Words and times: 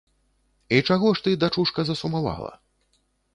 І 0.77 0.79
чаго 0.87 1.11
ж 1.19 1.23
ты, 1.27 1.33
дачушка, 1.43 1.85
засумавала? 1.91 2.51